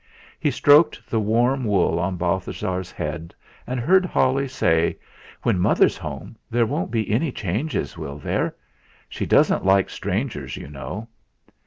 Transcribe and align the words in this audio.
He 0.39 0.49
stroked 0.49 1.07
the 1.07 1.19
warm 1.19 1.63
wool 1.63 1.99
on 1.99 2.17
Balthasar's 2.17 2.89
head, 2.91 3.35
and 3.67 3.79
heard 3.79 4.03
Holly 4.03 4.47
say: 4.47 4.97
"When 5.43 5.59
mother's 5.59 5.95
home, 5.95 6.35
there 6.49 6.65
won't 6.65 6.89
be 6.89 7.07
any 7.11 7.31
changes, 7.31 7.99
will 7.99 8.17
there? 8.17 8.55
She 9.09 9.27
doesn't 9.27 9.63
like 9.63 9.91
strangers, 9.91 10.57
you 10.57 10.69
know." 10.71 11.07